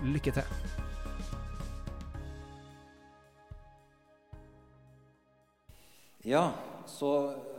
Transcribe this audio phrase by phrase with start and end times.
[0.00, 0.46] Lykke til!
[6.24, 6.46] Ja,
[6.88, 7.10] så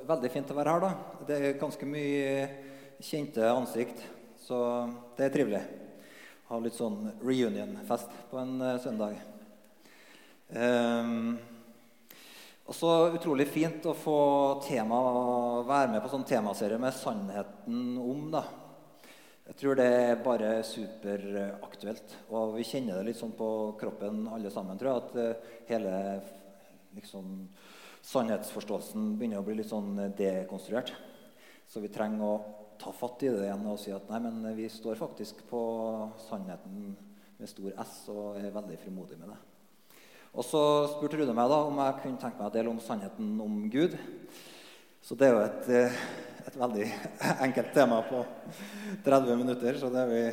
[0.09, 1.19] veldig fint å være her, da.
[1.27, 2.47] Det er ganske mye
[3.01, 4.01] kjente ansikt,
[4.41, 4.57] så
[5.19, 5.61] det er trivelig.
[6.49, 9.21] Ha litt sånn reunion-fest på en uh, søndag.
[10.49, 11.37] Um,
[12.65, 14.17] og så utrolig fint å få
[14.65, 14.97] tema,
[15.69, 18.25] være med på sånn temaserie med sannheten om.
[18.33, 18.43] da.
[19.51, 22.13] Jeg tror det er bare superaktuelt.
[22.31, 23.49] Og vi kjenner det litt sånn på
[23.81, 25.95] kroppen alle sammen, tror jeg, at uh, hele
[26.95, 27.33] liksom,
[28.13, 30.93] sannhetsforståelsen begynner å bli litt sånn dekonstruert.
[31.67, 32.39] Så vi trenger å
[32.79, 35.61] ta fatt i det igjen og si at nei, men vi står faktisk på
[36.29, 36.95] sannheten
[37.35, 39.39] med stor S og er veldig frimodige med det.
[40.31, 40.63] Og så
[40.95, 43.99] spurte Rune meg da om jeg kunne tenke meg å dele om sannheten om Gud.
[45.03, 45.71] Så det er jo et,
[46.47, 46.87] et veldig
[47.47, 48.23] enkelt tema på
[49.05, 50.23] 30 minutter, så det er vi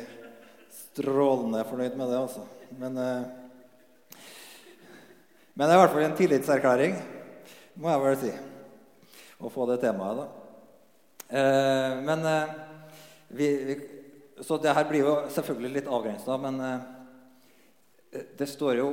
[0.79, 2.43] strålende fornøyd med det, altså.
[2.79, 2.93] Men,
[5.53, 6.99] men det er i hvert fall en tillitserklæring
[7.79, 8.31] må jeg vel si.
[9.39, 10.25] Å få det temaet, da.
[11.29, 12.55] Eh, men eh,
[13.37, 13.75] vi, vi,
[14.43, 18.89] Så det her blir jo selvfølgelig litt avgrensa, men eh, det står jo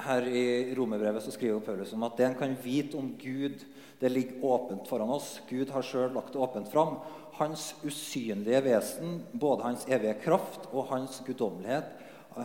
[0.00, 0.44] her i
[0.76, 3.60] romerbrevet så skriver Paulus om at det en kan vite om Gud,
[4.00, 5.40] det ligger åpent foran oss.
[5.48, 6.96] Gud har sjøl lagt det åpent fram.
[7.36, 11.90] Hans usynlige vesen, både hans evige kraft og hans guddommelighet,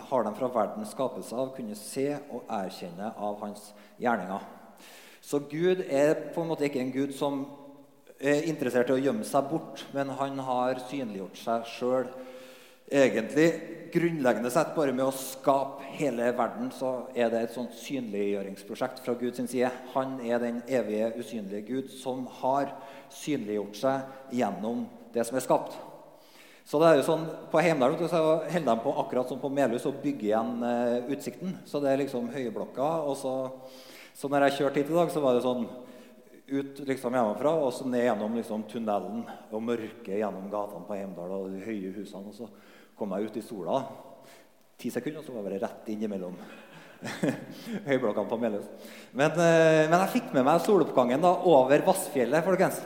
[0.10, 3.70] har de fra verdens skapelse av kunnet se og erkjenne av hans
[4.02, 4.44] gjerninger.
[5.24, 7.46] Så Gud er på en måte ikke en Gud som
[8.20, 12.12] er interessert i å gjemme seg bort, men han har synliggjort seg sjøl.
[12.86, 13.48] Egentlig
[13.94, 19.16] grunnleggende sett bare med å skape hele verden så er det et sånt synliggjøringsprosjekt fra
[19.18, 19.72] Guds side.
[19.96, 22.76] Han er den evige, usynlige Gud som har
[23.14, 24.86] synliggjort seg gjennom
[25.16, 25.80] det som er skapt.
[26.66, 29.86] Så det er jo sånn, På Heimdal så holder de på akkurat som på Melhus
[29.86, 31.60] å bygge igjen eh, utsikten.
[31.66, 32.88] Så det er liksom høyblokka.
[33.06, 33.36] og så
[34.16, 35.66] så når jeg kjørte hit i dag, så var det sånn
[36.46, 41.34] ut liksom hjemmefra og så ned gjennom liksom, tunnelen og mørket gjennom gatene på Heimdal
[41.36, 42.32] og de høye husene.
[42.32, 42.48] Og så
[42.98, 43.82] kom jeg ut i sola.
[44.80, 46.36] Ti sekunder, og så var jeg bare rett innimellom
[47.90, 48.68] høyblokkene på Meløs.
[49.12, 52.82] Men, eh, men, jeg fikk med meg soloppgangen da, over Vassfjellet, folkens.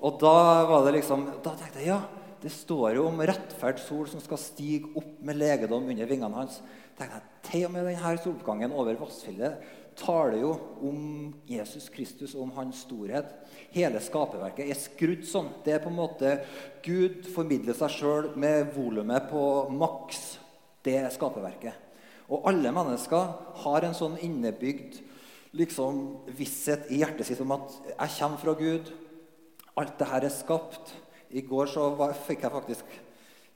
[0.00, 0.34] Og da
[0.68, 2.00] var det liksom, da tenkte jeg ja,
[2.40, 6.62] det står jo om rettferd sol som skal stige opp med legedom under vingene hans.
[6.96, 10.54] tenkte jeg, Til og med denne soloppgangen over Vassfjellet taler jo
[10.86, 11.02] om
[11.48, 13.28] Jesus Kristus og om hans storhet.
[13.74, 15.50] Hele skaperverket er skrudd sånn.
[15.64, 16.32] Det er på en måte
[16.84, 19.42] Gud formidler seg sjøl med volumet på
[19.76, 20.38] maks.
[20.84, 21.76] Det er skaperverket.
[22.30, 23.30] Og alle mennesker
[23.64, 25.00] har en sånn innebygd
[25.58, 26.02] liksom,
[26.38, 28.92] visshet i hjertet sitt om at 'jeg kommer fra Gud'.
[29.76, 30.94] Alt det her er skapt.
[31.30, 32.84] I går så var, fikk jeg faktisk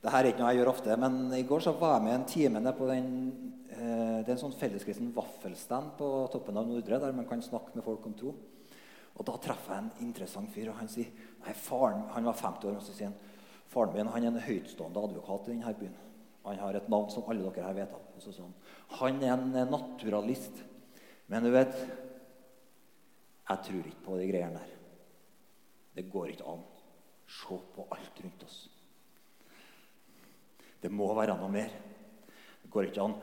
[0.05, 2.15] det her er ikke noe jeg gjør ofte, men i går så var jeg med
[2.15, 3.07] en time nede på den
[3.85, 7.85] det er en sånn felleskristen vaffelstand på toppen av Nordre der man kan snakke med
[7.87, 8.35] folk om tro.
[9.15, 10.71] Og Da treffer jeg en interessant fyr.
[10.71, 11.11] og Han sier,
[11.45, 13.19] nei, faren, han var 50 år og så sier han,
[13.71, 15.97] faren min han er en høytstående advokat i denne byen.
[16.45, 18.05] Han har et navn som alle dere her vet om.
[18.21, 18.51] Så sier
[19.01, 20.63] Han er en eh, naturalist.
[21.27, 21.75] Men du vet
[23.49, 24.71] Jeg tror ikke på de greiene der.
[25.95, 26.63] Det går ikke an.
[27.29, 28.69] Se på alt rundt oss.
[30.81, 31.71] Det må være noe mer.
[32.63, 33.15] Det går ikke an.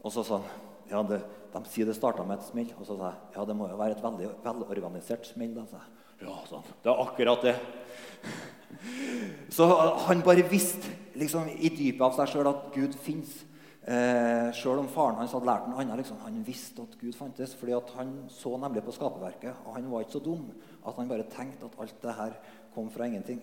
[0.00, 2.70] Og så sa han ja, de sier det starta med et smell.
[2.78, 5.52] Og så sa jeg ja, det må jo være et veldig velorganisert smell.
[5.56, 5.98] Da, sa jeg.
[6.26, 6.72] Ja, sånn.
[6.84, 7.54] Det er akkurat det.
[9.56, 9.66] Så
[10.06, 13.32] han bare visste liksom, i dypet av seg sjøl at Gud fins.
[13.80, 16.02] Eh, Sjøl om faren hans hadde lært noe annet.
[16.02, 17.54] Liksom, han visste at Gud fantes.
[17.56, 20.50] fordi han så nemlig på skaperverket, og han var ikke så dum
[20.86, 22.36] at han bare tenkte at alt det her
[22.74, 23.40] kom fra ingenting.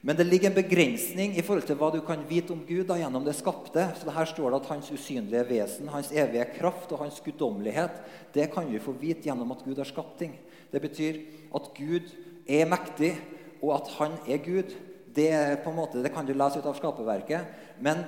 [0.00, 2.96] Men det ligger en begrensning i forhold til hva du kan vite om Gud da,
[2.96, 3.82] gjennom det skapte.
[3.98, 7.98] Så det Her står det at hans usynlige vesen, hans evige kraft og hans guddommelighet
[8.32, 10.38] det kan vi få vite gjennom at Gud har skapt ting.
[10.72, 11.20] Det betyr
[11.52, 12.08] at Gud
[12.48, 13.12] er mektig,
[13.60, 14.72] og at han er Gud.
[15.12, 15.28] Det,
[15.74, 17.50] måte, det kan du lese ut av skaperverket.
[17.82, 18.04] Men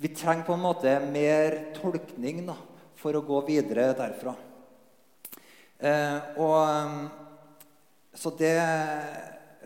[0.00, 2.56] vi trenger på en måte mer tolkning da,
[2.98, 4.34] for å gå videre derfra.
[5.78, 7.06] Eh, og,
[8.16, 8.56] så det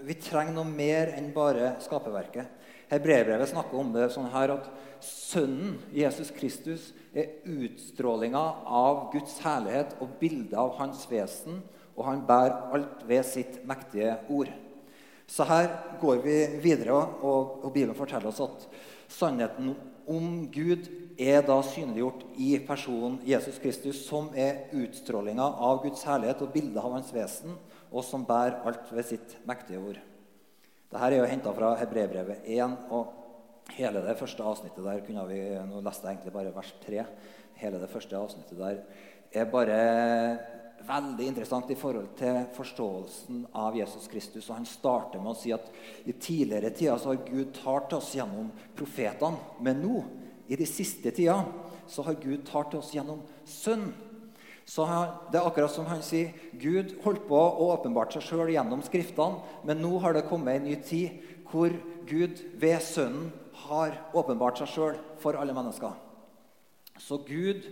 [0.07, 2.55] vi trenger noe mer enn bare skaperverket.
[2.89, 4.69] Hebreerbrevet snakker om det sånn her at
[5.05, 11.61] Sønnen, Jesus Kristus, er utstrålinga av Guds herlighet og bildet av hans vesen,
[11.99, 14.51] og han bærer alt ved sitt mektige ord.
[15.29, 15.69] Så her
[16.01, 18.67] går vi videre, og, og Bibelen forteller oss at
[19.13, 19.75] sannheten
[20.09, 20.89] om Gud
[21.21, 26.81] er da synliggjort i personen Jesus Kristus, som er utstrålinga av Guds herlighet og bildet
[26.81, 27.59] av hans vesen,
[27.93, 30.01] og som bærer alt ved sitt mektige ord.
[30.89, 32.77] Dette er jo henta fra Hebrebrevet 1.
[32.91, 33.15] og
[33.77, 37.03] Hele det første avsnittet der kunne vi, Nå leste jeg egentlig bare vers 3.
[37.61, 38.79] Hele det første avsnittet der
[39.37, 39.81] er bare
[40.89, 44.49] veldig interessant i forhold til forståelsen av Jesus Kristus.
[44.49, 45.69] Og Han starter med å si at
[46.09, 49.61] i tidligere tider så har Gud talt til oss gjennom profetene.
[49.61, 50.03] Men nå,
[50.49, 51.45] i de siste tider,
[51.89, 53.93] så har Gud talt til oss gjennom Sønnen.
[54.69, 54.85] Så
[55.33, 59.41] Det er akkurat som han sier Gud holdt på å åpenbart seg sjøl gjennom Skriftene,
[59.65, 61.73] men nå har det kommet en ny tid hvor
[62.09, 63.31] Gud ved Sønnen
[63.65, 65.97] har åpenbart seg sjøl for alle mennesker.
[67.01, 67.65] Så Gud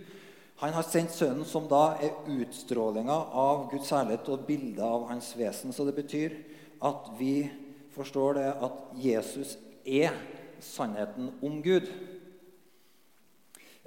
[0.57, 5.29] han har sendt Sønnen, som da er utstrålinga av Guds herlighet og bildet av hans
[5.37, 5.69] vesen.
[5.69, 6.33] Så det betyr
[6.81, 7.45] at vi
[7.93, 9.53] forstår det at Jesus
[9.85, 10.17] er
[10.65, 11.85] sannheten om Gud.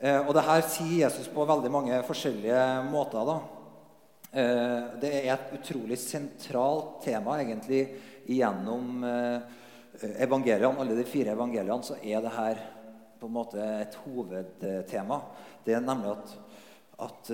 [0.00, 3.26] Eh, og det her sier Jesus på veldig mange forskjellige måter.
[3.28, 3.34] da.
[4.32, 7.82] Eh, det er et utrolig sentralt tema egentlig
[8.24, 9.40] gjennom eh,
[10.24, 10.80] evangeliene.
[10.80, 12.62] Alle de fire evangeliene så er det her
[13.20, 15.20] på en måte et hovedtema.
[15.64, 16.38] Det er nemlig at
[17.00, 17.30] at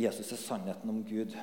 [0.00, 1.34] Jesus er sannheten om Gud.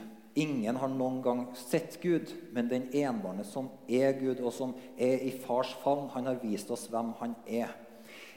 [0.41, 5.21] Ingen har noen gang sett Gud, men den enbårne som er Gud, og som er
[5.21, 7.69] i fars favn, han har vist oss hvem han er.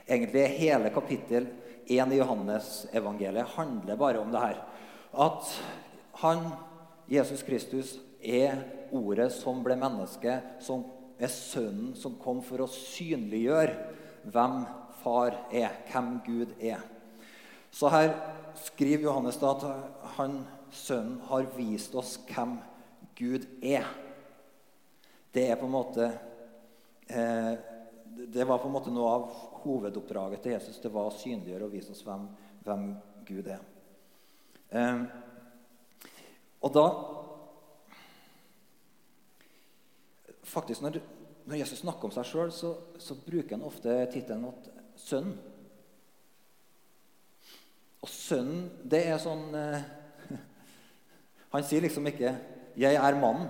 [0.05, 1.49] Egentlig er hele kapittel
[1.87, 4.63] 1 i Johannes-evangeliet handler bare om det her.
[5.13, 5.51] At
[6.23, 6.47] han,
[7.11, 8.63] Jesus Kristus, er
[8.95, 10.85] ordet som ble menneske, som
[11.23, 13.75] er sønnen som kom for å synliggjøre
[14.33, 14.63] hvem
[15.03, 16.83] far er, hvem Gud er.
[17.73, 18.13] Så her
[18.63, 19.65] skriver Johannes da at
[20.19, 20.43] han,
[20.73, 22.57] sønnen har vist oss hvem
[23.19, 23.89] Gud er.
[25.33, 26.09] Det er på en måte
[27.09, 27.55] eh,
[28.13, 29.29] Det var på en måte noe av
[29.63, 30.81] hovedoppdraget til Jesus.
[30.83, 32.27] Det var å synliggjøre og vise oss hvem,
[32.65, 32.85] hvem
[33.29, 33.65] Gud er.
[34.73, 35.03] Eh,
[36.63, 36.87] og da
[40.53, 40.99] Faktisk, når,
[41.49, 44.51] når Jesus snakker om seg sjøl, så, så, bruker han ofte tittelen
[45.01, 45.31] 'sønn'.
[48.03, 49.87] Og sønnen, det er sånn eh,
[51.55, 52.35] Han sier liksom ikke
[52.77, 53.49] 'Jeg er mannen'.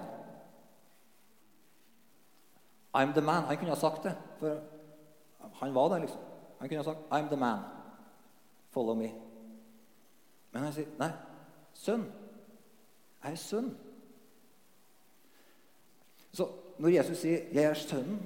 [2.94, 3.48] I'm the man.
[3.50, 4.14] Han kunne ha sagt det.
[4.42, 6.20] For han var der, liksom.
[6.58, 7.58] Han kunne ha sagt 'I'm the man.
[8.70, 9.12] Follow me'.
[10.52, 11.10] Men han sier, 'Nei,
[11.74, 12.04] sønn.
[13.24, 13.74] Jeg er sønn'.
[16.32, 16.48] Så
[16.78, 18.22] når Jesus sier 'Jeg er sønnen',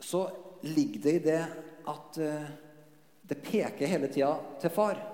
[0.00, 0.30] så
[0.62, 1.46] ligger det i det
[1.88, 2.50] at uh,
[3.28, 5.12] det peker hele tida til far.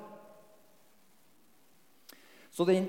[2.50, 2.86] Så den,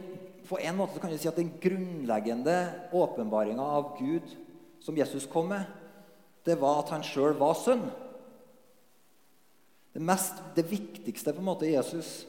[0.49, 4.27] på en måte kan vi si at den grunnleggende åpenbaringa av Gud
[4.79, 5.63] som Jesus kom med,
[6.45, 7.85] det var at han sjøl var sønn.
[9.93, 12.25] Det, mest, det viktigste på en måte Jesus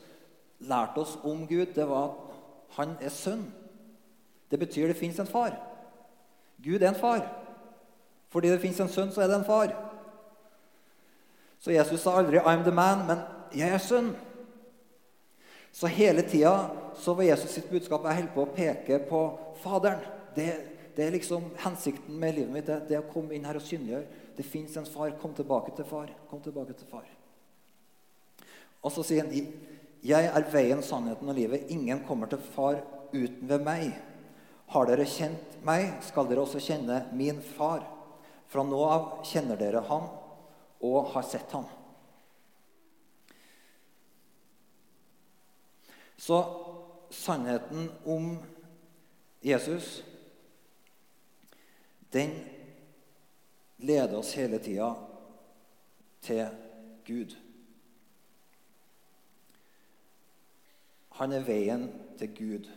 [0.65, 3.47] lærte oss om Gud, det var at han er sønn.
[4.51, 5.57] Det betyr det fins en far.
[6.63, 7.25] Gud er en far.
[8.31, 9.73] Fordi det fins en sønn, så er det en far.
[11.61, 13.19] Så Jesus sa aldri 'I'm the man', men
[13.55, 14.15] 'jeg er sønn'.
[15.73, 16.71] Så hele tida
[17.07, 20.01] var Jesus sitt budskap jeg holder på å peke på Faderen.
[20.37, 22.67] Det, det, er liksom hensikten med livet mitt.
[22.67, 24.23] Det, det å komme inn her og synliggjøre.
[24.37, 25.15] Det fins en far.
[25.21, 26.11] Kom tilbake til far.
[26.31, 27.07] Kom tilbake til far.
[28.85, 29.33] Og så sier han
[30.05, 31.71] 'Jeg er veien, sannheten og livet'.
[31.73, 32.83] Ingen kommer til far
[33.13, 33.95] uten ved meg.
[34.69, 37.87] Har dere kjent meg, skal dere også kjenne min far.
[38.49, 40.09] Fra nå av kjenner dere han
[40.85, 41.65] og har sett ham.
[46.17, 46.39] Så
[47.11, 48.39] sannheten om
[49.45, 50.03] Jesus,
[52.15, 52.33] den
[53.83, 54.93] leder oss hele tida
[56.25, 56.47] til
[57.07, 57.35] Gud.
[61.19, 62.71] Han er veien til Gud.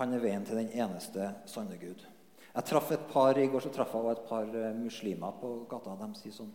[0.00, 2.06] Han er veien til den eneste sanne Gud.
[2.54, 5.94] Jeg traff et par I går så traff jeg et par eh, muslimer på gata.
[6.00, 6.50] De sier sånn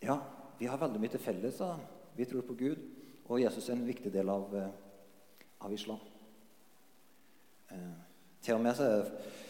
[0.00, 0.16] ja,
[0.56, 1.58] vi har veldig mye til felles.
[1.60, 1.74] Da.
[2.16, 2.80] Vi tror på Gud,
[3.28, 4.70] og Jesus er en viktig del av, eh,
[5.60, 6.00] av islam.
[7.70, 7.96] Eh,
[8.42, 9.49] til og med så er det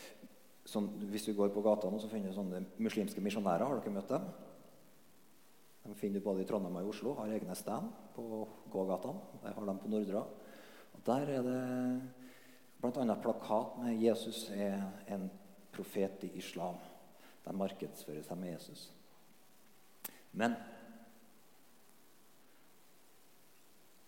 [0.71, 3.95] sånn, Hvis du går på gata nå, så finner du sånne muslimske misjonærer, har dere
[3.95, 4.31] møtt dem?
[5.91, 7.15] De finner du både i Trondheim og i Oslo.
[7.19, 9.41] Har egne stand på gågatene.
[9.43, 10.25] Der har de på Nordra.
[10.95, 11.61] Og Der er det
[12.81, 13.15] bl.a.
[13.15, 15.31] plakat med 'Jesus er en
[15.73, 16.79] profet i islam'.
[17.45, 18.93] De markedsfører seg med Jesus.
[20.33, 20.55] Men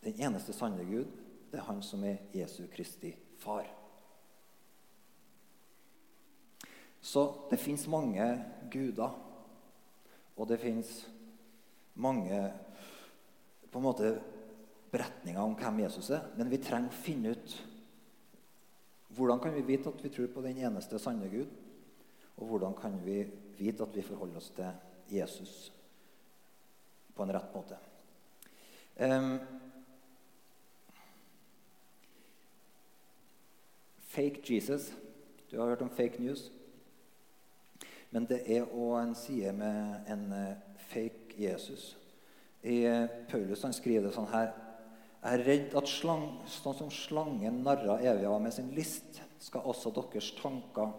[0.05, 1.07] den eneste sanne Gud,
[1.51, 3.82] det er Han som er Jesu Kristi far.
[7.03, 8.25] Så det fins mange
[8.71, 9.11] guder,
[10.37, 10.91] og det fins
[11.95, 12.39] mange
[13.73, 14.13] på en måte
[14.93, 16.29] beretninger om hvem Jesus er.
[16.37, 17.59] Men vi trenger å finne ut
[19.13, 21.51] hvordan kan vi vite at vi tror på den eneste sanne Gud?
[22.41, 23.27] Og hvordan kan vi
[23.59, 24.71] vite at vi forholder oss til
[25.13, 25.73] Jesus
[27.13, 27.77] på en rett måte?
[28.97, 29.37] Um,
[34.15, 34.93] fake Jesus.
[35.51, 36.49] Du har hørt om fake news?
[38.13, 40.59] Men det er òg en side med en eh,
[40.91, 41.95] fake Jesus.
[42.63, 44.51] I eh, Paulus han skriver det sånn her
[45.23, 49.95] Jeg er redd at slang, sånn som slangen narra Evia med sin list, skal også
[49.97, 50.93] deres tanker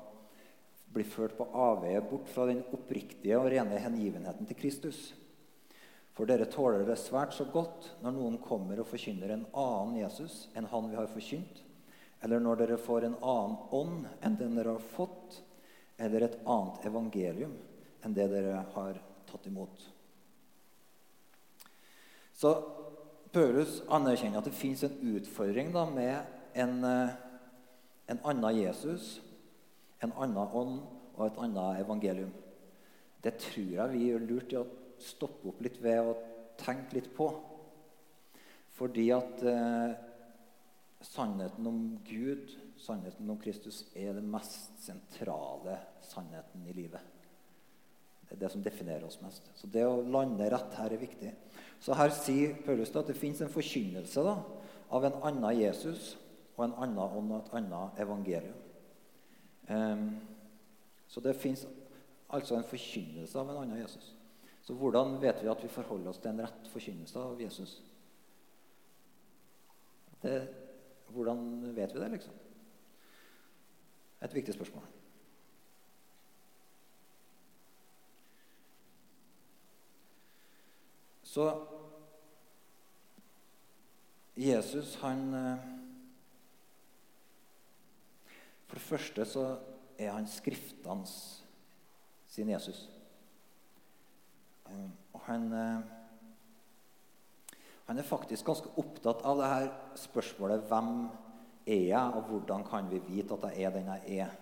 [0.93, 5.12] bli ført på avveie bort fra den oppriktige og rene hengivenheten til Kristus.
[6.13, 10.48] For dere tåler det svært så godt når noen kommer og forkynner en annen Jesus
[10.53, 11.63] enn han vi har forkynt,
[12.24, 15.23] eller når dere får en annen ånd enn den dere har fått,
[16.03, 17.53] eller et annet evangelium
[18.03, 19.86] enn det dere har tatt imot.
[22.36, 22.51] Så
[23.33, 27.13] Paulus anerkjenner at det fins en utfordring da, med en, eh,
[28.12, 29.22] en annen Jesus,
[30.03, 30.81] en annen ånd
[31.15, 32.33] og et annet evangelium.
[33.24, 34.67] Det tror jeg vi gjør lurt i å
[35.00, 36.17] stoppe opp litt ved å
[36.60, 37.29] tenke litt på.
[38.75, 39.95] Fordi at eh,
[41.03, 47.01] sannheten om Gud, sannheten om Kristus, er den mest sentrale sannheten i livet.
[48.27, 49.50] Det er det som definerer oss mest.
[49.60, 51.32] Så det å lande rett her er viktig.
[51.84, 54.38] Så her sier Paulus at det fins en forkynnelse da,
[54.94, 56.13] av en annen Jesus
[56.56, 58.60] og en annen ånd og et annet evangelium.
[59.70, 60.08] Um,
[61.08, 61.65] så det fins
[62.34, 64.13] altså en forkynnelse av en annen Jesus.
[64.63, 67.75] Så hvordan vet vi at vi forholder oss til en rett forkynnelse av Jesus?
[70.24, 70.38] Det,
[71.12, 71.42] hvordan
[71.75, 72.42] vet vi det, liksom?
[74.24, 74.84] Et viktig spørsmål.
[81.34, 81.65] Så
[84.38, 85.58] Jesus, han eh,
[88.68, 89.44] For det første så
[89.98, 91.44] er han skriftenes
[92.27, 92.89] sin Jesus.
[94.70, 95.82] Eh, og han, eh,
[97.86, 99.68] han er faktisk ganske opptatt av det her
[100.06, 100.94] spørsmålet hvem
[101.65, 104.34] er jeg, og hvordan kan vi vite at jeg er den jeg er?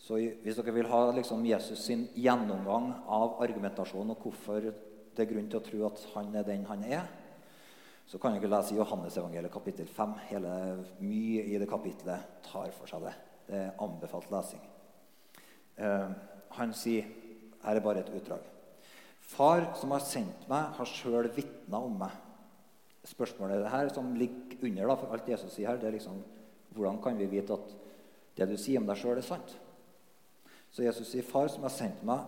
[0.00, 5.28] Så Hvis dere vil ha liksom, Jesus sin gjennomgang av argumentasjonen og hvorfor det er
[5.28, 7.08] grunn til å tro at han er den han er,
[8.10, 10.14] så kan dere lese Johannesevangeliet kapittel 5.
[10.30, 10.54] Hele,
[10.98, 13.12] mye i det kapittelet tar for seg det.
[13.46, 14.62] Det er anbefalt lesing.
[15.78, 16.10] Uh,
[16.58, 17.06] han sier
[17.60, 18.40] Her er bare et utdrag.
[19.20, 22.14] Far som har sendt meg, har sjøl vitna om meg.
[23.04, 25.96] Spørsmålet er det her som ligger under da, for alt Jesus sier her, det er
[25.96, 26.20] liksom
[26.76, 27.74] hvordan kan vi vite at
[28.38, 29.56] det du sier om deg sjøl, er sant?
[30.70, 32.20] Så Jesus sier, 'Far som har sendt meg,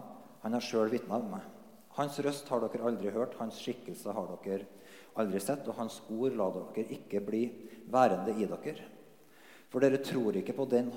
[0.42, 1.50] han har sjøl vitna om meg.'
[1.92, 4.64] Hans røst har dere aldri hørt, hans skikkelse har dere
[5.20, 7.42] aldri sett, og hans ord lar dere ikke bli
[7.92, 8.86] værende i dere.
[9.68, 10.88] For dere tror ikke på den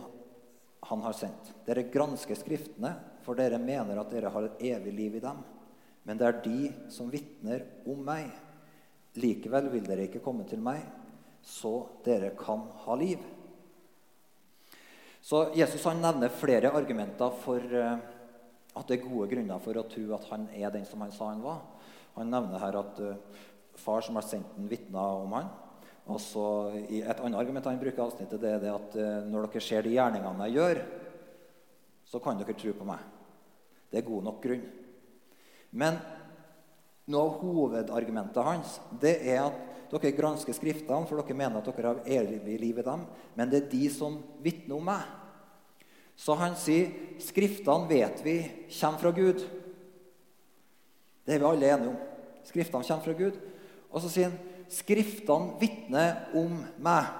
[0.85, 1.51] han har sendt.
[1.65, 2.93] Dere gransker Skriftene,
[3.25, 5.43] for dere mener at dere har et evig liv i dem.
[6.05, 8.29] Men det er de som vitner om meg.
[9.19, 10.83] Likevel vil dere ikke komme til meg,
[11.45, 11.73] så
[12.05, 13.21] dere kan ha liv.
[15.25, 17.97] Så Jesus han nevner flere argumenter for uh,
[18.75, 21.31] at det er gode grunner for å tro at han er den som han sa
[21.31, 21.61] han var.
[22.17, 23.43] Han nevner her at uh,
[23.77, 25.49] far som har sendt den, vitner om han.
[26.05, 26.45] Og så
[26.85, 29.85] Et annet argument han bruker i avsnittet, det er det at uh, når dere ser
[29.85, 30.83] de gjerningene jeg gjør,
[32.05, 33.01] så kan dere tro på meg.
[33.89, 34.65] Det er god nok grunn.
[35.75, 35.97] Men
[37.09, 41.93] noe av hovedargumentet hans det er at dere gransker Skriftene, for dere mener at dere
[41.93, 43.05] har evig liv i dem.
[43.35, 45.05] Men det er de som vitner om meg.
[46.15, 48.37] Så han sier Skriftene vet vi
[48.79, 49.43] kommer fra Gud.
[51.25, 51.99] Det er vi alle enige om.
[52.45, 53.39] Skriftene kommer fra Gud.
[53.91, 54.39] Og så sier han
[54.71, 57.11] Skriftene vitner om meg.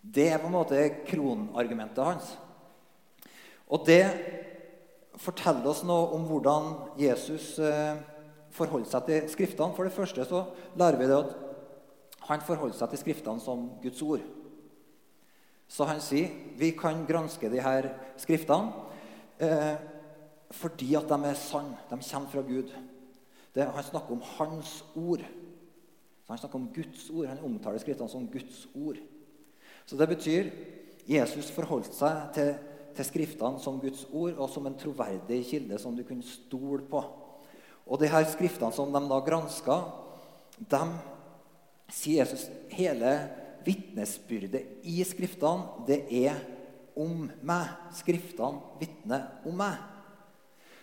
[0.00, 2.30] Det er på en måte kronargumentet hans.
[3.68, 4.04] Og det
[5.20, 7.98] forteller oss noe om hvordan Jesus eh,
[8.54, 9.74] forholder seg til Skriftene.
[9.76, 10.44] For det første så
[10.78, 11.34] lærer vi det at
[12.30, 14.24] han forholder seg til Skriftene som Guds ord.
[15.70, 18.72] Så han sier vi kan granske de her Skriftene
[19.40, 19.76] eh,
[20.50, 21.78] fordi at de er sanne.
[21.90, 22.72] De kommer fra Gud.
[23.54, 25.22] Det, han snakker om Hans ord.
[26.26, 27.26] Så Han snakker om Guds ord.
[27.26, 28.98] Han omtaler Skriftene som Guds ord.
[29.86, 30.50] Så det betyr
[31.08, 32.52] Jesus forholdt seg til
[32.96, 37.02] til Skriftene som Guds ord og som en troverdig kilde som du kunne stole på.
[37.86, 39.80] Og de her skriftene som de da granska,
[40.70, 40.94] dem
[41.90, 43.14] sier Jesus hele
[43.66, 46.36] vitnesbyrdet i skriftene, det er
[46.98, 47.70] om meg.
[47.96, 49.78] Skriftene vitner om meg.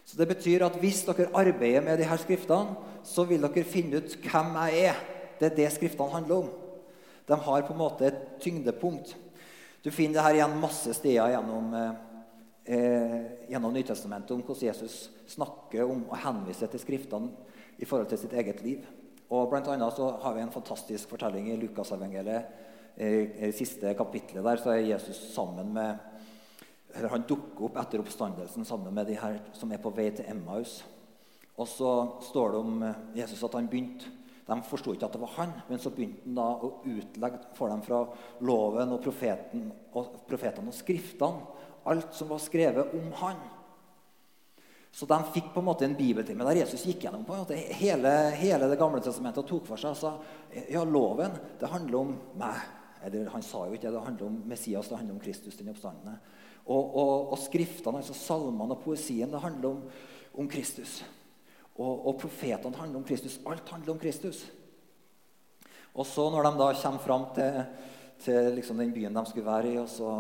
[0.07, 3.99] Så Det betyr at hvis dere arbeider med de her skriftene, så vil dere finne
[3.99, 5.01] ut hvem jeg er.
[5.39, 6.51] Det er det skriftene handler om.
[7.27, 9.15] De har på en måte et tyngdepunkt.
[9.83, 11.75] Du finner det her igjen masse steder gjennom,
[12.67, 17.31] eh, gjennom Nytestamentet om hvordan Jesus snakker om og henviser til skriftene
[17.77, 18.85] i forhold til sitt eget liv.
[19.31, 22.63] Og blant annet så har vi en fantastisk fortelling i Lukasevangeliet.
[22.97, 25.99] I siste kapitlet der så er Jesus sammen med
[26.97, 30.25] eller Han dukker opp etter oppstandelsen sammen med de her som er på vei til
[30.31, 30.79] Emmaus.
[31.57, 31.91] Og så
[32.29, 32.85] står det om
[33.17, 34.13] Jesus at han begynte
[34.47, 37.67] De forsto ikke at det var han, men så begynte han da å utlegge for
[37.67, 38.05] dem fra
[38.47, 41.56] loven og, profeten, og profetene og skriftene
[41.91, 43.39] alt som var skrevet om han.
[44.91, 47.57] Så de fikk på en måte en bibeltime der Jesus gikk gjennom på en måte
[47.77, 51.99] hele, hele Det gamle testamentet og tok for seg og sa ja, loven det handler
[51.99, 52.63] om meg.
[53.05, 53.93] Eller Han sa jo ikke det.
[53.93, 56.17] Det handler om Messias, det handler om Kristus, den oppstandende.
[56.65, 59.83] Og, og, og skriftene, altså salmene og poesien, det handler om,
[60.41, 61.03] om Kristus.
[61.77, 63.37] Og, og profetene handler om Kristus.
[63.45, 64.41] Alt handler om Kristus.
[65.93, 67.61] Og så når de da kommer fram til,
[68.25, 70.17] til liksom den byen de skulle være i, og så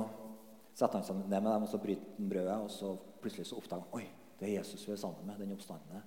[0.77, 3.57] setter han seg ned med dem og så bryter han brødet, og så plutselig så
[3.57, 4.05] oppdager han oi,
[4.37, 6.03] det er Jesus vi er sammen med, den oppstandende.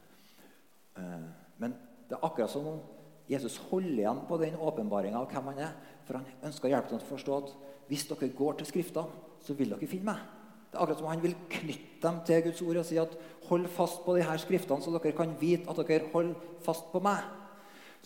[0.97, 1.29] Eh,
[1.63, 1.75] men
[2.09, 2.81] det er akkurat som om
[3.31, 5.75] Jesus holder igjen på den åpenbaringa av hvem han er.
[6.07, 7.53] For han ønsker å hjelpe dem til å forstå at
[7.91, 10.25] hvis dere går til Skriftene, så vil dere finne meg.
[10.71, 13.15] Det er akkurat som han vil knytte dem til Guds ord og si at
[13.49, 17.03] hold fast på de her skriftene, så dere kan vite at dere holder fast på
[17.03, 17.25] meg.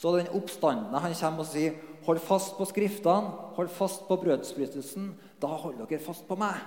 [0.01, 5.13] Så den oppstandende han kommer og sier hold fast på skriftene, hold fast på brødsbrytelsen.
[5.41, 6.61] Da holder dere fast på meg.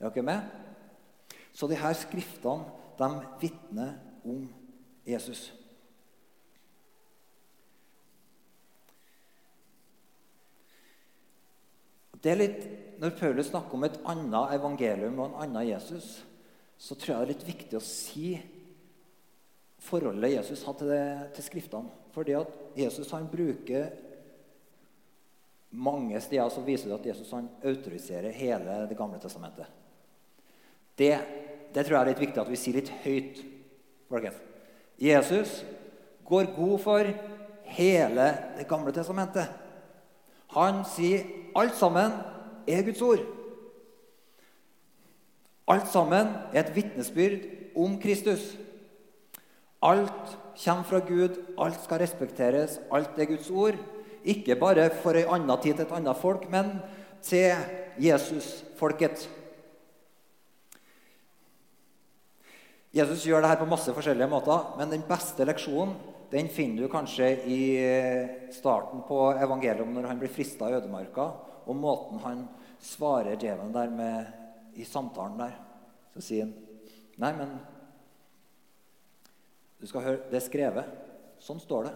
[0.00, 0.40] Er dere med?
[1.56, 2.66] Så de her skriftene
[2.98, 3.08] de
[3.40, 4.46] vitner om
[5.06, 5.48] Jesus.
[12.22, 12.62] Det er litt,
[12.96, 16.24] Når Paulus snakker om et annet evangelium og en annen Jesus,
[16.80, 18.30] så tror jeg det er litt viktig å si
[19.84, 20.94] forholdet Jesus har til,
[21.36, 21.92] til Skriftene.
[22.14, 23.90] Fordi at Jesus han bruker
[25.76, 29.66] mange steder så viser det at Jesus han autoriserer hele Det gamle testamentet.
[30.96, 31.18] Det
[31.76, 33.40] det tror jeg er litt viktig at vi sier litt høyt.
[34.08, 34.36] folkens.
[34.96, 35.64] Jesus
[36.24, 37.10] går god for
[37.76, 39.48] hele Det gamle testamentet.
[40.54, 42.12] Han sier alt sammen
[42.66, 43.26] er Guds ord.
[45.68, 47.44] Alt sammen er et vitnesbyrd
[47.76, 48.56] om Kristus.
[49.82, 53.78] Alt kommer fra Gud, alt skal respekteres, alt er Guds ord.
[54.26, 56.78] Ikke bare for ei anna tid til et annet folk, men
[57.22, 57.54] til
[58.02, 59.28] Jesus-folket.
[62.96, 65.94] Jesus gjør dette på masse forskjellige måter, men den beste leksjonen
[66.32, 67.60] den finner du kanskje i
[68.54, 71.28] starten på evangeliet når han blir frista i ødemarka,
[71.66, 72.42] og måten han
[72.82, 74.32] svarer djevelen der med,
[74.76, 75.54] i samtalen der.
[76.16, 76.54] Så sier han
[77.16, 77.54] Nei, men
[79.80, 80.92] du skal høre, det er skrevet.
[81.42, 81.94] Sånn står det.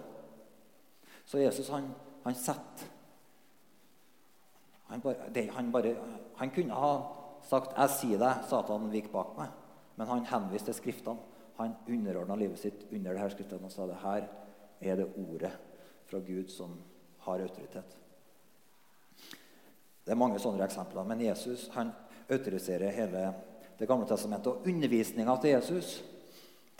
[1.25, 1.89] Så Jesus, han,
[2.25, 2.89] han setter
[4.91, 5.03] han,
[5.55, 5.73] han,
[6.35, 6.93] han kunne ha
[7.47, 9.53] sagt 'Jeg sier deg, Satan, vik bak meg'.
[9.97, 11.19] Men han henviste til Skriftene.
[11.61, 14.29] Han underordna livet sitt under det her skriftene og sa det her
[14.81, 15.53] er det ordet
[16.09, 16.79] fra Gud som
[17.19, 17.97] har autoritet.
[20.05, 21.05] Det er mange sånne eksempler.
[21.05, 21.93] Men Jesus han
[22.31, 23.35] autoriserer hele
[23.81, 24.47] Det gamle testamentet.
[24.47, 26.03] Og undervisninga til Jesus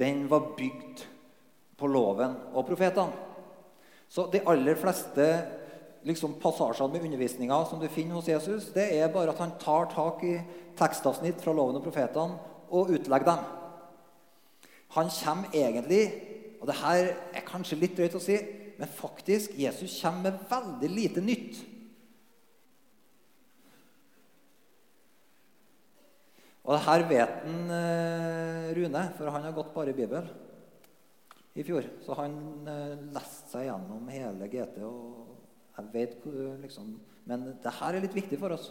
[0.01, 1.05] den var bygd
[1.79, 3.29] på loven og profetene.
[4.11, 5.27] Så de aller fleste
[6.09, 9.87] liksom, passasjene med undervisninga som du finner hos Jesus, det er bare at han tar
[9.93, 10.35] tak i
[10.81, 13.47] tekstavsnitt fra loven og profetene og utlegger dem.
[14.97, 16.05] Han kommer egentlig
[16.61, 18.37] og det her er kanskje litt drøyt å si,
[18.77, 21.61] men faktisk Jesus kommer med veldig lite nytt.
[26.71, 30.29] Og det her vet han eh, Rune, for han har gått bare i Bibelen
[31.59, 31.89] i fjor.
[32.07, 32.37] Så han
[32.71, 34.77] eh, leste seg gjennom hele GT.
[34.87, 36.29] og jeg vet
[36.63, 36.93] liksom,
[37.27, 38.71] Men det her er litt viktig for oss.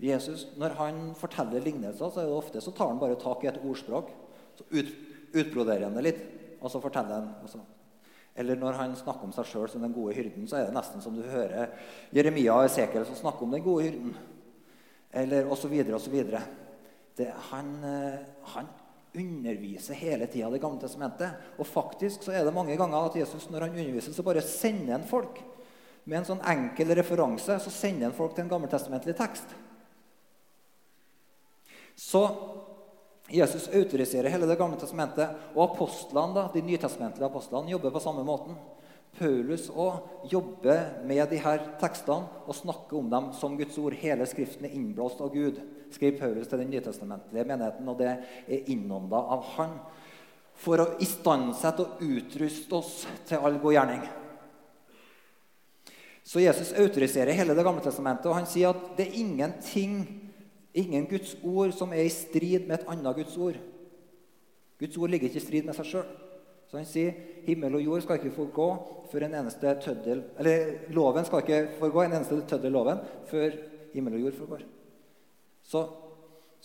[0.00, 3.50] Jesus, Når han forteller lignelser, så er det ofte så tar han bare tak i
[3.50, 4.08] et ordspråk.
[4.56, 4.92] Så ut,
[5.34, 6.22] utbroderer han det litt,
[6.62, 7.28] og så forteller han.
[7.44, 7.60] Også.
[8.38, 11.02] Eller når han snakker om seg sjøl som den gode hyrden, så er det nesten
[11.04, 11.74] som du hører
[12.14, 14.16] Jeremia og Esekiel som snakker om den gode hyrden.
[15.12, 15.74] Eller osv.
[15.98, 16.16] osv.
[17.50, 18.18] Han, eh,
[18.54, 18.68] han
[19.18, 21.30] underviser hele tida Det gamle testamentet.
[21.58, 24.98] Og faktisk så er det mange ganger at Jesus når han underviser, så bare sender
[24.98, 25.40] han folk.
[26.04, 29.50] Med en sånn enkel referanse så sender han folk til en gammeltestamentlig tekst.
[31.98, 32.22] Så
[33.28, 35.34] Jesus autoriserer hele Det gamle testamentet.
[35.54, 38.56] Og apostlene, da, de nytestamentlige apostlene jobber på samme måten.
[39.18, 43.96] Paulus òg jobber med de her tekstene og snakker om dem som Guds ord.
[43.98, 45.58] Hele Skriften er innblåst av Gud,
[45.94, 47.88] skriver Paulus til den nytestamentlige menigheten.
[47.88, 49.74] Og det er innånda av Han
[50.58, 52.94] for å istandsette og utruste oss
[53.28, 54.06] til all god gjerning.
[56.28, 60.00] Så Jesus autoriserer hele Det gamle testamentet, og han sier at det er ingenting,
[60.74, 63.56] ingen Guds ord som er i strid med et annet Guds ord.
[64.78, 66.10] Guds ord ligger ikke i strid med seg sjøl.
[66.68, 67.14] Så han sier
[67.46, 68.66] himmel og jord skal ikke forgå
[69.08, 73.56] før en eneste tøddel Eller loven skal ikke forgå en eneste tøddel loven før
[73.94, 74.66] himmel og jord forgår.
[75.68, 75.84] Så,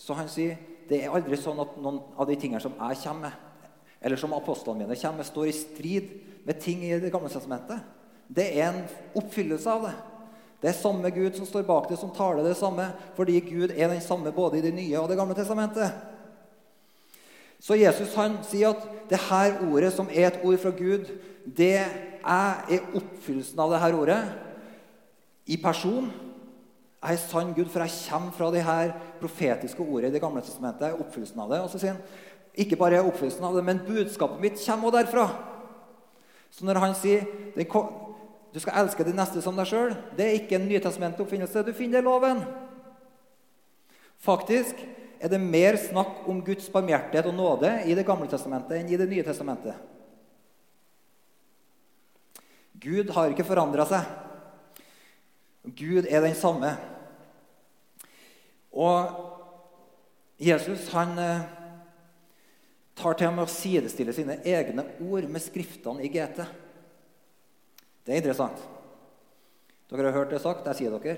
[0.00, 0.56] så han sier
[0.88, 3.68] det er aldri sånn at noen av de tingene som jeg kommer med,
[4.04, 6.10] eller som apostlene mine kommer med, står i strid
[6.44, 7.80] med ting i Det gamle testamentet.
[8.28, 8.82] Det er en
[9.16, 9.94] oppfyllelse av det.
[10.60, 12.86] Det er samme Gud som står bak det, som taler det samme,
[13.16, 15.92] fordi Gud er den samme både i Det nye og Det gamle testamentet.
[17.60, 21.08] Så Jesus han sier at det her ordet, som er et ord fra Gud,
[21.44, 24.20] det er oppfyllelsen av det her ordet
[25.46, 26.10] i person.
[27.04, 30.40] Jeg er sann Gud, for jeg kommer fra det her profetiske ordet i Det gamle
[30.40, 30.96] testamentet.
[30.96, 31.60] Oppfyllelsen av det.
[31.60, 32.02] Og så sier han
[32.56, 35.26] ikke bare oppfyllelsen av det, men budskapet mitt kommer også derfra.
[36.54, 37.26] Så når han sier
[38.54, 41.64] du skal elske de neste som deg sjøl, det er ikke en nytestamentoppfinnelse.
[41.66, 42.44] Du finner det i loven.
[44.22, 44.78] Faktisk
[45.18, 48.96] er det mer snakk om Guds barmhjertighet og nåde i Det gamle testamentet enn i
[48.96, 49.74] Det nye testamentet.
[52.80, 54.06] Gud har ikke forandra seg.
[55.64, 56.74] Gud er den samme.
[58.74, 61.44] Og Jesus han eh,
[62.98, 66.42] tar til med å sidestille sine egne ord med skriftene i GT.
[68.04, 68.58] Det er interessant.
[69.90, 70.66] Dere har hørt det sagt.
[70.66, 71.16] Jeg sier dere.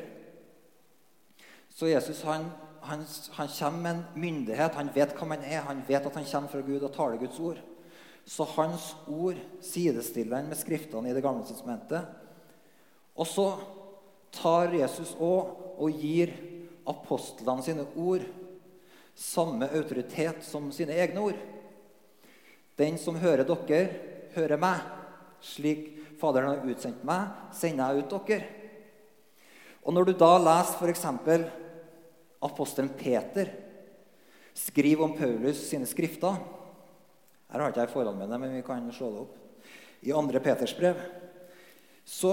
[1.76, 2.50] Så Jesus han,
[2.84, 3.04] han,
[3.36, 4.76] han kommer med en myndighet.
[4.76, 5.64] Han vet hva man er.
[5.68, 7.62] Han vet at han kommer fra Gud og taler Guds ord.
[8.26, 12.04] Så hans ord sidestiller han med skriftene i Det gamle testamentet.
[13.16, 13.48] Og så
[14.34, 16.32] tar Jesus òg og gir
[16.86, 18.24] apostlene sine ord
[19.16, 21.38] samme autoritet som sine egne ord.
[22.76, 23.86] Den som hører dere,
[24.36, 24.82] hører meg.
[25.40, 28.46] Slik Faderen har utsendt meg, sender jeg ut dere.
[29.84, 31.04] Og Når du da leser f.eks.
[32.42, 33.50] apostelen Peter
[34.56, 36.38] skrive om Paulus sine skrifter
[37.52, 39.36] Her har ikke jeg forholdene med det, men vi kan slå det opp.
[40.02, 40.40] I 2.
[40.40, 40.98] Peters brev
[42.06, 42.32] så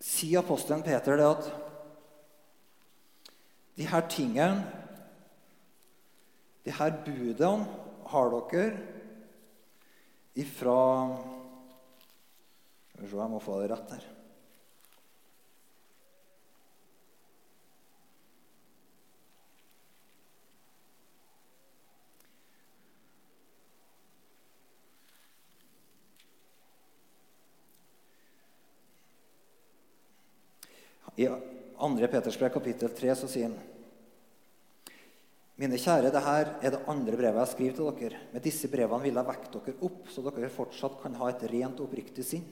[0.00, 1.50] sier apostelen Peter det at
[3.80, 4.64] de her tingene,
[6.64, 7.64] de her budene,
[8.10, 8.78] har dere
[10.36, 10.80] ifra
[12.90, 14.04] Skal vi se, jeg må få det rett her.
[31.16, 31.26] I
[31.80, 32.08] 2.
[32.10, 33.69] Peters brev, kapittel 3, så sier han
[35.60, 38.20] Mine kjære, det her er det andre brevet jeg skriver til dere.
[38.32, 41.82] Med disse brevene vil jeg vekke dere opp, så dere fortsatt kan ha et rent
[41.82, 42.46] og oppriktig sinn.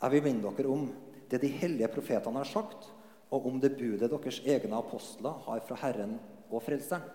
[0.00, 0.88] Jeg vil minne dere om
[1.30, 2.88] det de hellige profetene har sagt,
[3.30, 6.16] og om det budet deres egne apostler har fra Herren
[6.50, 7.06] og Frelseren.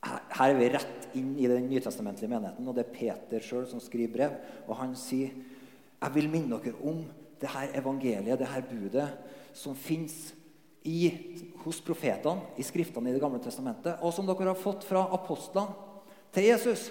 [0.00, 3.84] Her er vi rett inn i den nytestamentlige menigheten, og det er Peter sjøl som
[3.84, 4.36] skriver brev.
[4.64, 5.28] Og han sier,
[6.00, 7.04] 'Jeg vil minne dere om
[7.40, 9.08] det her evangeliet, det her budet,
[9.52, 10.32] som fins
[11.64, 15.74] hos profetene, i skriftene i Det gamle testamentet, og som dere har fått fra apostlene
[16.32, 16.88] til Jesus.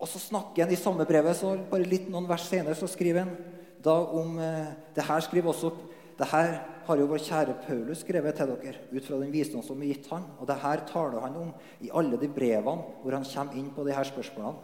[0.00, 3.24] Og så snakker han i samme brevet, så bare litt noen vers senere, så skriver
[3.24, 3.34] han
[3.80, 5.72] da om eh, det her skriver også
[6.20, 6.50] det her
[6.84, 10.08] har jo vår kjære Paulus skrevet til dere ut fra den visdom som er gitt
[10.12, 10.26] han.
[10.36, 13.86] Og det her taler han om i alle de brevene hvor han kommer inn på
[13.86, 14.60] de her spørsmålene.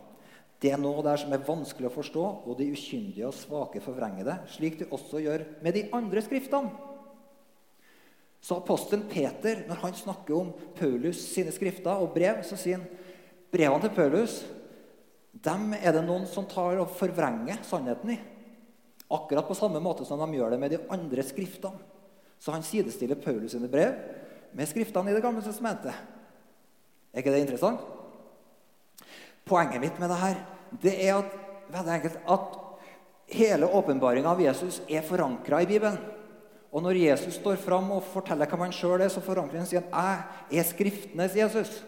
[0.61, 4.29] Det er noe der som er vanskelig å forstå, og de ukyndige og svake forvrenger
[4.29, 6.73] det, slik de også gjør med de andre skriftene.
[8.47, 12.87] Så apostelen Peter, når han snakker om Paulus sine skrifter og brev, så sier han
[13.51, 14.37] brevene til Paulus
[15.47, 18.17] dem er det noen som tar og forvrenger sannheten i.
[19.13, 21.83] Akkurat på samme måte som de gjør det med de andre skriftene.
[22.39, 23.97] Så han sidestiller Paulus sine brev
[24.57, 25.95] med skriftene i Det gamle testamentet.
[27.13, 27.83] Er ikke det interessant?
[29.47, 30.41] Poenget mitt med det her
[30.83, 31.35] det er at,
[31.87, 32.57] enkelt, at
[33.33, 35.99] hele åpenbaringa av Jesus er forankra i Bibelen.
[36.77, 39.81] Og når Jesus står fram og forteller hvem han sjøl er, så forankrer han sier
[39.81, 39.95] at
[40.51, 41.83] 'jeg er Skriftenes Jesus'.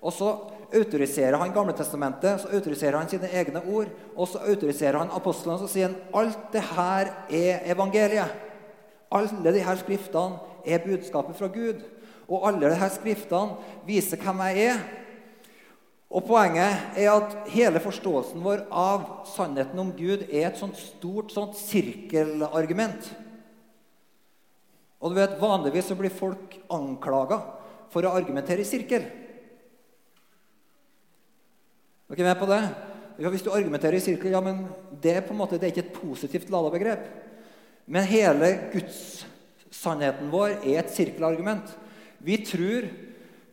[0.00, 0.28] Og så
[0.72, 3.88] autoriserer han Gamletestamentet, så autoriserer han sine egne ord.
[4.16, 8.32] Og så autoriserer han apostlene, så sier han alt det her er evangeliet.
[9.12, 11.82] Alle de her skriftene er budskapet fra Gud.
[12.30, 14.78] og alle disse skriftene viser hvem jeg er.
[16.10, 21.32] Og Poenget er at hele forståelsen vår av sannheten om Gud er et sånt stort
[21.32, 23.10] sånt sirkelargument.
[25.00, 27.40] Og du vet, Vanligvis så blir folk anklaga
[27.90, 29.06] for å argumentere i sirkel.
[32.10, 32.62] Er dere med på det?
[33.20, 34.64] Ja, Hvis du argumenterer i sirkel, ja, men
[35.02, 37.06] det er på en måte, det er ikke et positivt lada begrep.
[37.90, 41.72] Men hele gudssannheten vår er et sirkelargument.
[42.20, 42.88] Vi tror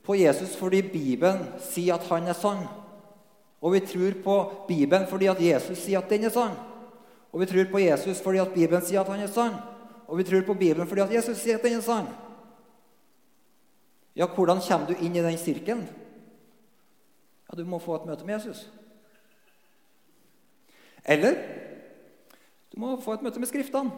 [0.07, 2.63] på Jesus fordi Bibelen sier at han er sann.
[3.63, 4.35] Og vi tror på
[4.67, 6.55] Bibelen fordi at Jesus sier at den er sann.
[7.31, 9.57] Og vi tror på Jesus fordi at Bibelen sier at han er sann.
[10.07, 12.07] Og vi tror på Bibelen fordi at Jesus sier at den er sann.
[14.17, 15.85] Ja, hvordan kommer du inn i den sirkelen?
[17.47, 18.65] Ja, du må få et møte med Jesus.
[21.05, 21.37] Eller
[22.73, 23.91] du må få et møte med Skriftene.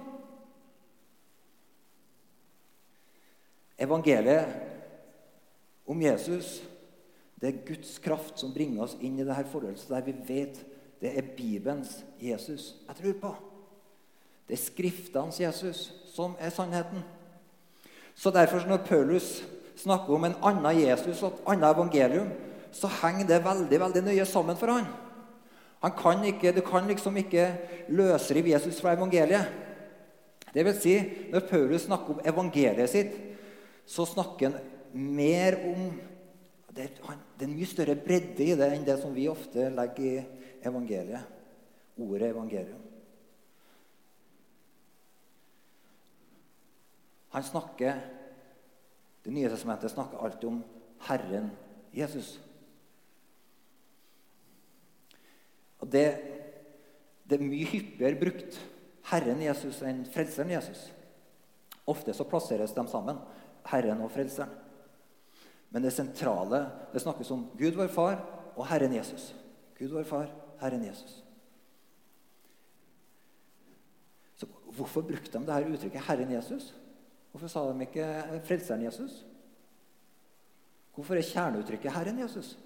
[3.79, 4.49] Evangeliet
[5.87, 6.59] om Jesus
[7.39, 10.59] det er Guds kraft som bringer oss inn i dette forholdet der vi vet
[10.99, 13.31] det er Bibelens Jesus jeg tror på.
[14.49, 17.03] Det er Skriftenes Jesus som er sannheten.
[18.17, 19.43] Så derfor, når Paulus
[19.77, 22.31] snakker om en annen Jesus og et annet evangelium,
[22.71, 24.89] så henger det veldig veldig nøye sammen for han.
[25.81, 27.45] han kan ikke, du kan liksom ikke
[27.87, 29.45] løsrive Jesus fra evangeliet.
[30.53, 30.95] Det vil si,
[31.31, 33.13] når Paulus snakker om evangeliet sitt,
[33.85, 34.59] så snakker han
[34.93, 35.93] mer om
[36.75, 40.67] det er, en mye større bredde i det enn det som vi ofte legger i
[40.67, 41.23] evangeliet.
[41.99, 42.88] Ordet evangelium.
[47.29, 48.01] Han snakker
[49.23, 50.61] Det nye testamentet snakker alltid om
[51.05, 51.49] Herren
[51.91, 52.37] Jesus.
[55.79, 56.05] Og det,
[57.27, 58.57] det er mye hyppigere brukt
[59.11, 60.87] Herren Jesus enn Frelseren Jesus.
[61.89, 63.19] Ofte så plasseres de sammen,
[63.69, 64.55] Herren og Frelseren.
[65.69, 66.63] Men det sentrale
[66.93, 68.21] det snakkes om Gud vår Far
[68.55, 69.33] og Herren Jesus.
[69.77, 70.31] Gud vår Far,
[70.63, 71.19] Herren Jesus.
[74.39, 74.47] Så
[74.79, 76.71] Hvorfor brukte de dette uttrykket 'Herren Jesus'?
[77.39, 79.25] Hvorfor sa de ikke 'Frelseren Jesus'?
[80.95, 82.57] Hvorfor er kjerneuttrykket 'Herren Jesus'?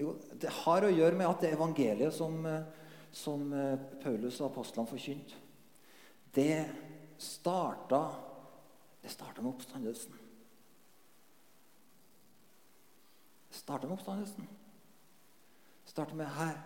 [0.00, 2.64] Jo, det har å gjøre med at det evangeliet som,
[3.12, 3.54] som
[4.02, 5.34] Paulus og apostlene forkynte,
[6.34, 6.66] det
[7.18, 8.02] starta,
[9.02, 10.12] det starta med oppstandelsen.
[13.48, 14.48] Det starta med oppstandelsen.
[15.84, 16.58] Det starta med her.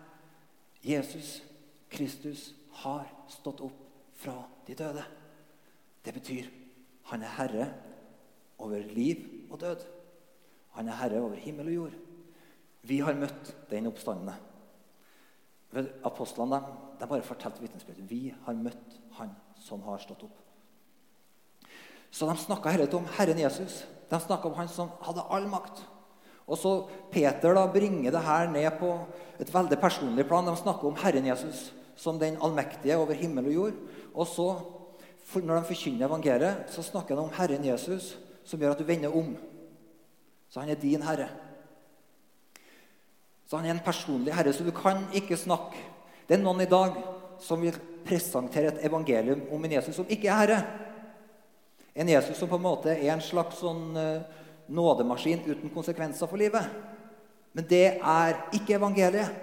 [0.83, 1.43] Jesus
[1.89, 5.05] Kristus har stått opp fra de døde.
[6.05, 6.49] Det betyr
[7.11, 7.67] han er herre
[8.57, 9.83] over liv og død.
[10.77, 11.97] Han er herre over himmel og jord.
[12.83, 14.35] Vi har møtt den oppstandende.
[16.05, 18.01] Apostlene de, de bare fortalte vitnesbyrd.
[18.09, 20.39] Vi har møtt han som har stått opp.
[22.13, 23.83] Så de snakka hele om Herren Jesus.
[24.09, 25.81] De snakka om han som hadde all makt.
[26.43, 26.73] Og så
[27.11, 28.91] Peter da bringer det her ned på
[29.39, 30.45] et veldig personlig plan.
[30.45, 33.81] De snakker om Herren Jesus som den allmektige over himmel og jord.
[34.13, 34.47] Og så
[35.33, 39.15] når de forkynner evangeliet, så snakker de om Herren Jesus, som gjør at du vender
[39.15, 39.33] om.
[40.49, 41.29] Så han er din herre.
[43.47, 45.89] Så han er en personlig herre, så du kan ikke snakke
[46.27, 46.95] Det er noen i dag
[47.43, 50.59] som vil presentere et evangelium om en Jesus som ikke er herre.
[51.95, 54.23] En Jesus som på en måte er en slags sånn uh,
[54.71, 56.69] nådemaskin uten konsekvenser for livet.
[57.53, 59.35] Men det er ikke evangeliet.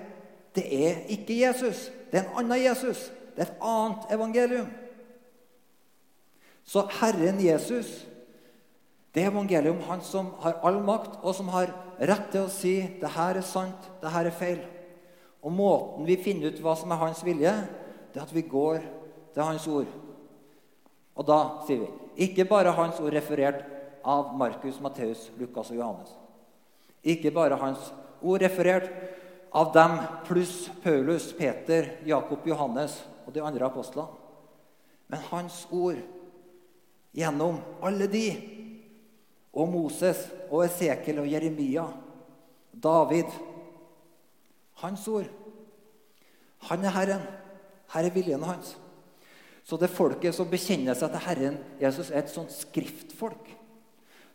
[0.57, 1.91] Det er ikke Jesus.
[2.11, 3.11] Det er en annen Jesus.
[3.37, 4.73] Det er et annet evangelium.
[6.71, 7.89] Så Herren Jesus,
[9.11, 12.53] det er evangeliet om Han som har all makt, og som har rett til å
[12.53, 14.61] si det her er sant, det her er feil.
[15.43, 17.55] Og måten vi finner ut hva som er hans vilje,
[18.13, 18.85] det er at vi går
[19.35, 19.91] til hans ord.
[21.19, 23.65] Og da sier vi ikke bare hans ord referert
[24.07, 26.15] av Markus, Matteus, Lukas og Johannes.
[27.03, 27.91] Ikke bare hans
[28.23, 28.87] ord referert
[29.51, 34.07] av dem pluss Paulus, Peter, Jakob, Johannes og de andre apostlene.
[35.11, 35.99] Men hans ord
[37.17, 38.27] gjennom alle de,
[39.51, 41.89] og Moses og Esekiel og Jeremia,
[42.71, 43.31] David
[44.81, 45.29] Hans ord.
[46.71, 47.25] Han er Herren.
[47.93, 48.77] Her er viljen hans.
[49.65, 53.51] Så det folket som bekjenner seg til Herren Jesus, er et sånt skriftfolk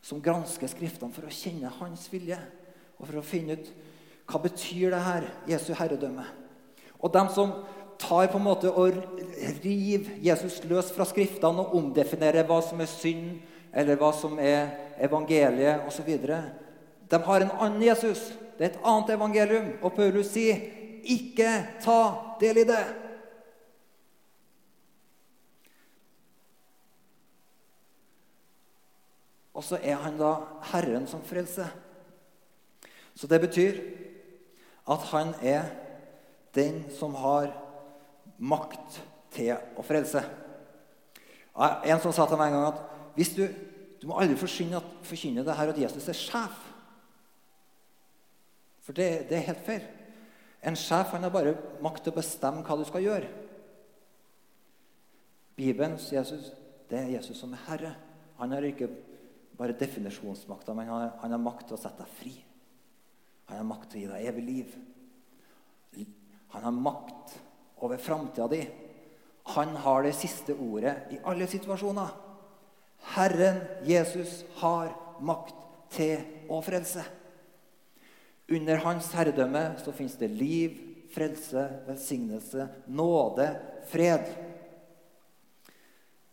[0.05, 2.37] som gransker Skriftene for å kjenne hans vilje
[2.99, 3.71] og for å finne ut
[4.29, 6.25] hva betyr det her, Jesu herredømme.
[6.97, 7.51] Og dem som
[7.99, 8.95] tar på en måte og
[9.63, 13.39] river Jesus løs fra Skriftene og omdefinerer hva som er synd,
[13.75, 14.71] eller hva som er
[15.03, 16.11] evangeliet osv.
[17.09, 18.31] De har en annen Jesus.
[18.57, 19.71] Det er et annet evangelium.
[19.81, 20.55] Og Paulus sier,
[21.03, 22.93] 'Ikke ta del i det'.
[29.53, 30.35] Og så er han da
[30.71, 31.67] Herren som frelser.
[33.15, 33.79] Så det betyr
[34.87, 35.63] at han er
[36.55, 37.64] den som har
[38.37, 38.99] makt
[39.35, 40.23] til å frelse.
[41.55, 42.81] En som sa til meg en gang at
[43.15, 43.43] hvis du,
[44.01, 46.57] du må aldri forkynne, forkynne det her at Jesus er sjef.
[48.85, 49.85] For det, det er helt feil.
[50.65, 53.29] En sjef han har bare makt til å bestemme hva du skal gjøre.
[55.55, 56.51] Bibelens Jesus,
[56.89, 57.93] det er Jesus som er herre.
[58.41, 58.89] Han har ikke
[59.55, 62.33] bare definisjonsmakta, men han har, han har makt til å sette deg fri.
[63.47, 64.75] Han har makt til å gi deg evig liv.
[66.55, 67.37] Han har makt
[67.77, 68.67] over framtida di.
[69.43, 72.07] Han har det siste ordet i alle situasjoner.
[73.15, 75.55] Herren Jesus har makt
[75.93, 77.03] til å frelse.
[78.49, 80.77] Under hans herredømme så fins det liv,
[81.13, 83.47] frelse, velsignelse, nåde,
[83.89, 84.25] fred.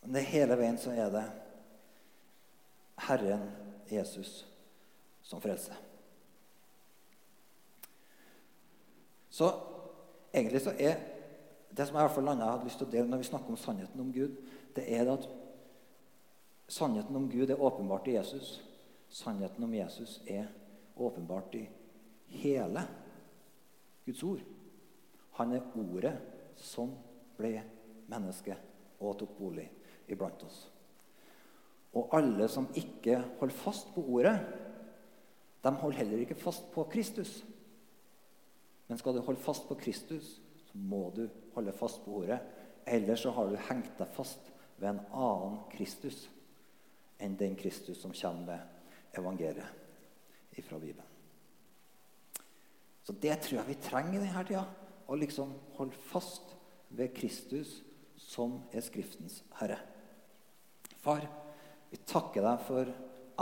[0.02, 1.24] Men det hele veien så er det
[3.07, 3.46] Herren
[3.92, 4.42] Jesus
[5.22, 5.76] som frelser.
[9.33, 9.48] Så
[10.33, 10.98] egentlig så er
[11.76, 13.52] det som jeg i hvert fall landet, hadde lyst til å dele når vi snakker
[13.52, 14.40] om sannheten om Gud,
[14.76, 15.28] det er at
[16.68, 18.58] sannheten om Gud er åpenbart i Jesus.
[19.12, 20.50] Sannheten om Jesus er
[20.96, 21.62] åpenbart i
[22.42, 22.85] hele
[24.06, 24.42] Guds ord.
[25.38, 26.14] Han er Ordet
[26.61, 26.92] som
[27.38, 27.54] ble
[28.12, 28.56] menneske
[29.00, 29.68] og tok bolig
[30.12, 30.66] iblant oss.
[31.96, 34.37] Og alle som ikke holder fast på Ordet,
[35.62, 37.42] de holder heller ikke fast på Kristus.
[38.88, 42.40] Men skal du holde fast på Kristus, så må du holde fast på Ordet.
[42.84, 46.26] Ellers så har du hengt deg fast ved en annen Kristus
[47.22, 51.08] enn den Kristus som kommer med evangeliet fra Bibelen.
[53.02, 54.64] Så det tror jeg vi trenger i denne tida.
[55.06, 56.54] Å liksom holde fast
[56.94, 57.80] ved Kristus,
[58.16, 59.78] som er Skriftens herre.
[61.02, 61.24] Far,
[61.90, 62.92] vi takker deg for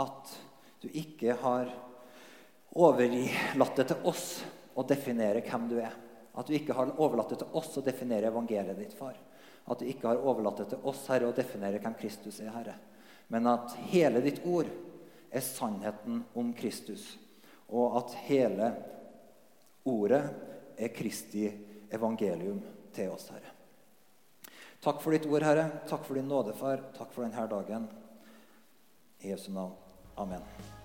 [0.01, 0.31] at
[0.81, 1.69] du ikke har
[2.71, 4.25] overlatt det til oss
[4.73, 5.93] å definere hvem du er.
[6.37, 9.17] At du ikke har overlatt det til oss å definere evangeliet ditt, far.
[9.67, 12.77] At du ikke har overlatt det til oss, Herre, å definere hvem Kristus er, Herre.
[13.31, 14.69] Men at hele ditt ord
[15.31, 17.13] er sannheten om Kristus.
[17.71, 18.71] Og at hele
[19.83, 20.21] Ordet
[20.77, 21.47] er Kristi
[21.91, 22.61] evangelium
[22.93, 23.55] til oss, Herre.
[24.81, 25.65] Takk for ditt ord, Herre.
[25.89, 26.85] Takk for din nåde, far.
[26.97, 27.89] Takk for denne dagen.
[29.21, 29.73] I Jesu navn.
[30.17, 30.80] Amen.